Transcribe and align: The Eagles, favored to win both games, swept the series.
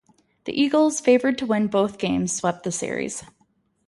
The 0.45 0.59
Eagles, 0.59 0.99
favored 0.99 1.37
to 1.37 1.45
win 1.45 1.67
both 1.67 1.99
games, 1.99 2.31
swept 2.33 2.63
the 2.63 2.71
series. 2.71 3.23